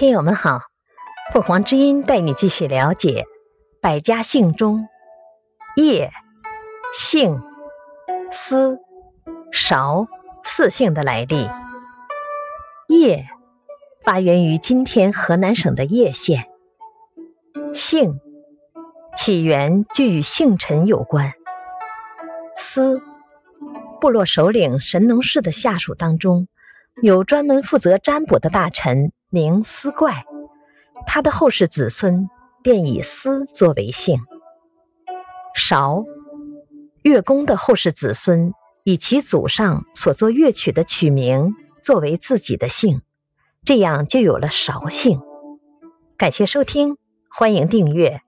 [0.00, 0.62] 听友们好，
[1.30, 3.26] 凤凰之音带你继续了解
[3.82, 4.88] 百家姓中
[5.76, 6.10] 叶、
[6.94, 7.42] 姓、
[8.32, 8.78] 司、
[9.52, 10.06] 韶
[10.42, 11.50] 四姓的来历。
[12.88, 13.26] 叶
[14.02, 16.46] 发源于今天河南省的叶县，
[17.74, 18.20] 姓
[19.14, 21.34] 起源就与姓陈有关。
[22.56, 23.02] 司
[24.00, 26.48] 部落首领神农氏的下属当中，
[27.02, 29.12] 有专门负责占卜的大臣。
[29.30, 30.24] 名思怪，
[31.06, 32.28] 他的后世子孙
[32.62, 34.20] 便以思作为姓。
[35.54, 36.04] 韶，
[37.02, 43.02] 乐工的后世子孙以其祖上所作乐曲的曲名作为自己的姓，
[43.64, 45.20] 这样就有了韶姓。
[46.16, 46.96] 感谢收听，
[47.30, 48.22] 欢迎订阅。